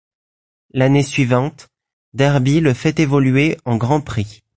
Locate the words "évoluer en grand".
2.99-4.01